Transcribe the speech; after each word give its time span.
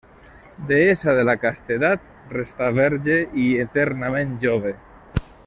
Deessa 0.69 1.13
de 1.19 1.25
la 1.29 1.35
castedat, 1.43 2.07
restà 2.33 2.71
verge 2.79 3.19
i 3.45 3.47
eternament 3.67 4.35
jove. 4.47 4.75